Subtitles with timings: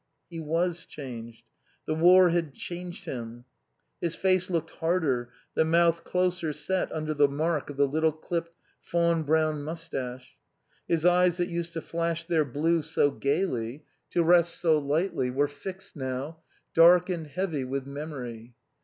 [0.31, 1.43] He was changed.
[1.85, 3.45] The war had changed him.
[4.01, 8.49] His face looked harder, the mouth closer set under the mark of the little clipped
[8.81, 10.35] fawn brown moustache.
[10.87, 15.47] His eyes that used to flash their blue so gayly, to rest so lightly, were
[15.47, 16.39] fixed now,
[16.73, 18.55] dark and heavy with memory.